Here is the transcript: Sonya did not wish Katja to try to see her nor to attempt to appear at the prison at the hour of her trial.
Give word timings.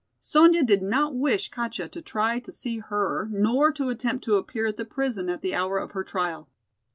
Sonya 0.19 0.63
did 0.63 0.81
not 0.81 1.15
wish 1.15 1.51
Katja 1.51 1.87
to 1.89 2.01
try 2.01 2.39
to 2.39 2.51
see 2.51 2.79
her 2.79 3.27
nor 3.31 3.71
to 3.73 3.89
attempt 3.89 4.23
to 4.23 4.35
appear 4.37 4.65
at 4.65 4.77
the 4.77 4.83
prison 4.83 5.29
at 5.29 5.41
the 5.43 5.53
hour 5.53 5.77
of 5.77 5.91
her 5.91 6.03
trial. 6.03 6.49